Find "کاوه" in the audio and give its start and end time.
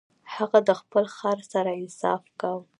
2.39-2.63